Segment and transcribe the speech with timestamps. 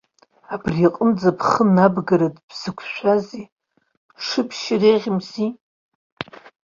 [0.53, 3.45] Абри иҟынӡа бхы набгартә бзықәшәазеи,
[4.15, 5.47] бҽыбшьыр еиӷьымзи!